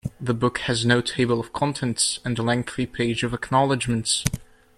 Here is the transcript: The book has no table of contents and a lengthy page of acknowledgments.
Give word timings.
The 0.19 0.33
book 0.33 0.57
has 0.61 0.83
no 0.83 0.99
table 0.99 1.39
of 1.39 1.53
contents 1.53 2.19
and 2.25 2.39
a 2.39 2.41
lengthy 2.41 2.87
page 2.87 3.21
of 3.21 3.35
acknowledgments. 3.35 4.23